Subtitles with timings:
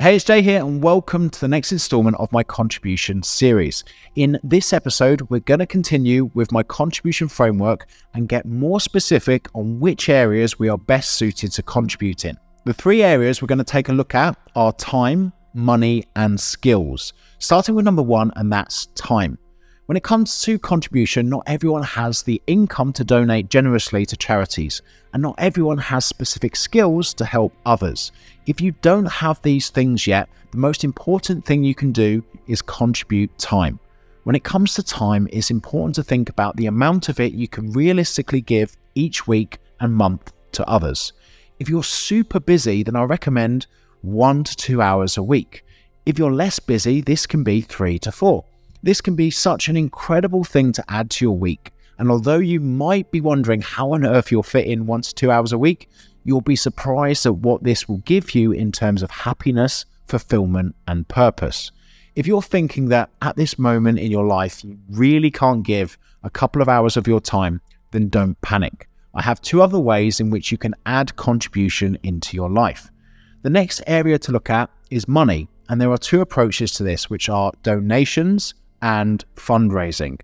[0.00, 3.82] Hey, it's Jay here, and welcome to the next installment of my contribution series.
[4.14, 9.48] In this episode, we're going to continue with my contribution framework and get more specific
[9.56, 12.38] on which areas we are best suited to contribute in.
[12.64, 17.12] The three areas we're going to take a look at are time, money, and skills.
[17.40, 19.36] Starting with number one, and that's time.
[19.88, 24.82] When it comes to contribution, not everyone has the income to donate generously to charities,
[25.14, 28.12] and not everyone has specific skills to help others.
[28.44, 32.60] If you don't have these things yet, the most important thing you can do is
[32.60, 33.80] contribute time.
[34.24, 37.48] When it comes to time, it's important to think about the amount of it you
[37.48, 41.14] can realistically give each week and month to others.
[41.58, 43.66] If you're super busy, then I recommend
[44.02, 45.64] one to two hours a week.
[46.04, 48.44] If you're less busy, this can be three to four.
[48.82, 51.72] This can be such an incredible thing to add to your week.
[51.98, 55.52] And although you might be wondering how on earth you'll fit in once two hours
[55.52, 55.88] a week,
[56.22, 61.08] you'll be surprised at what this will give you in terms of happiness, fulfillment, and
[61.08, 61.72] purpose.
[62.14, 66.30] If you're thinking that at this moment in your life you really can't give a
[66.30, 68.88] couple of hours of your time, then don't panic.
[69.14, 72.90] I have two other ways in which you can add contribution into your life.
[73.42, 77.10] The next area to look at is money, and there are two approaches to this,
[77.10, 80.20] which are donations and fundraising.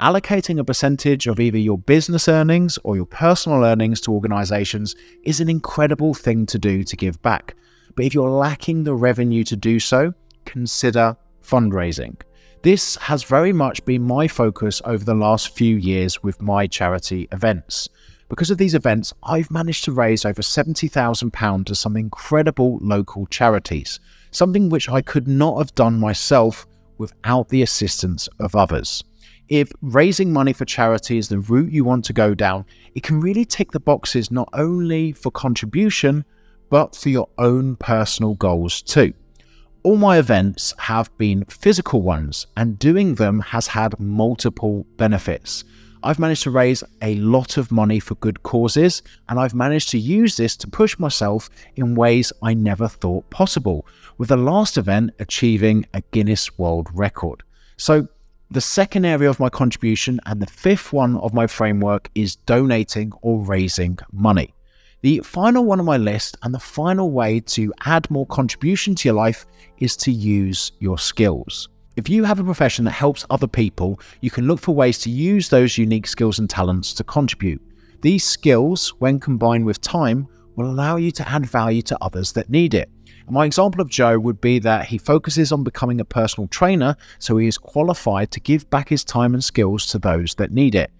[0.00, 5.40] Allocating a percentage of either your business earnings or your personal earnings to organizations is
[5.40, 7.54] an incredible thing to do to give back.
[7.94, 10.12] But if you're lacking the revenue to do so,
[10.44, 12.20] consider fundraising.
[12.62, 17.26] This has very much been my focus over the last few years with my charity
[17.32, 17.88] events.
[18.28, 24.00] Because of these events, I've managed to raise over £70,000 to some incredible local charities,
[24.30, 26.66] something which I could not have done myself
[26.98, 29.04] without the assistance of others.
[29.48, 33.20] If raising money for charity is the route you want to go down, it can
[33.20, 36.24] really tick the boxes not only for contribution,
[36.68, 39.12] but for your own personal goals too.
[39.84, 45.62] All my events have been physical ones, and doing them has had multiple benefits.
[46.06, 49.98] I've managed to raise a lot of money for good causes, and I've managed to
[49.98, 53.84] use this to push myself in ways I never thought possible,
[54.16, 57.42] with the last event achieving a Guinness World Record.
[57.76, 58.06] So,
[58.52, 63.10] the second area of my contribution and the fifth one of my framework is donating
[63.22, 64.54] or raising money.
[65.00, 69.08] The final one on my list and the final way to add more contribution to
[69.08, 69.44] your life
[69.78, 71.68] is to use your skills.
[71.96, 75.10] If you have a profession that helps other people, you can look for ways to
[75.10, 77.62] use those unique skills and talents to contribute.
[78.02, 82.50] These skills, when combined with time, will allow you to add value to others that
[82.50, 82.90] need it.
[83.30, 87.38] my example of Joe would be that he focuses on becoming a personal trainer so
[87.38, 90.92] he is qualified to give back his time and skills to those that need it.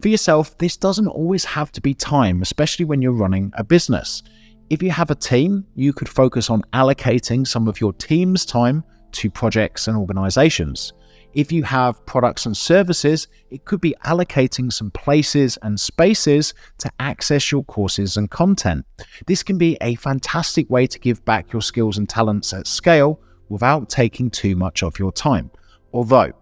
[0.00, 4.22] For yourself, this doesn't always have to be time, especially when you're running a business.
[4.70, 8.82] If you have a team, you could focus on allocating some of your team's time
[9.12, 10.92] to projects and organizations.
[11.34, 16.90] If you have products and services, it could be allocating some places and spaces to
[16.98, 18.86] access your courses and content.
[19.26, 23.20] This can be a fantastic way to give back your skills and talents at scale
[23.48, 25.50] without taking too much of your time.
[25.92, 26.32] Although,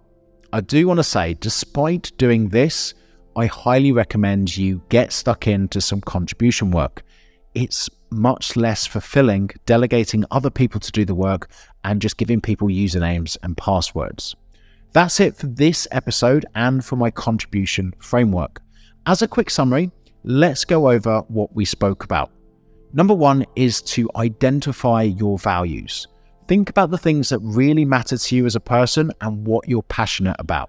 [0.52, 2.94] I do want to say, despite doing this,
[3.36, 7.02] I highly recommend you get stuck into some contribution work.
[7.56, 11.48] It's much less fulfilling delegating other people to do the work
[11.84, 14.36] and just giving people usernames and passwords.
[14.92, 18.60] That's it for this episode and for my contribution framework.
[19.06, 19.90] As a quick summary,
[20.22, 22.30] let's go over what we spoke about.
[22.92, 26.08] Number one is to identify your values.
[26.48, 29.82] Think about the things that really matter to you as a person and what you're
[29.84, 30.68] passionate about.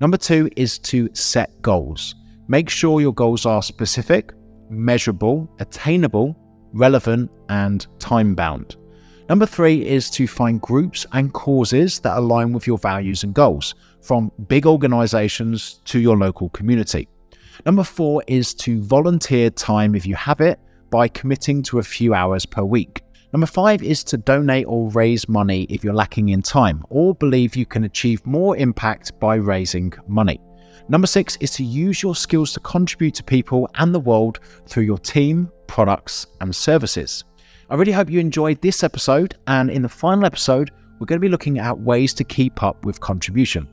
[0.00, 2.14] Number two is to set goals.
[2.48, 4.32] Make sure your goals are specific,
[4.74, 6.36] measurable, attainable,
[6.72, 8.76] relevant, and time bound.
[9.28, 13.74] Number three is to find groups and causes that align with your values and goals,
[14.02, 17.08] from big organizations to your local community.
[17.64, 20.60] Number four is to volunteer time if you have it
[20.90, 23.02] by committing to a few hours per week.
[23.32, 27.56] Number five is to donate or raise money if you're lacking in time or believe
[27.56, 30.38] you can achieve more impact by raising money.
[30.88, 34.82] Number six is to use your skills to contribute to people and the world through
[34.82, 37.24] your team, products, and services.
[37.70, 41.24] I really hope you enjoyed this episode, and in the final episode, we're going to
[41.24, 43.66] be looking at ways to keep up with contribution.